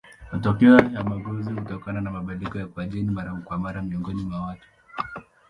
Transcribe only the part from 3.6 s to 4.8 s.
miongoni mwa watu.